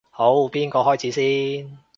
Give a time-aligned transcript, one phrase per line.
[0.09, 1.77] 好，邊個開始先？